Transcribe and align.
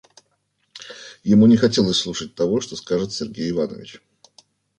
Ему 1.21 1.45
не 1.45 1.57
хотелось 1.57 1.97
слушать 1.99 2.33
того, 2.33 2.59
что 2.59 2.75
скажет 2.75 3.13
Сергей 3.13 3.51
Иванович. 3.51 4.01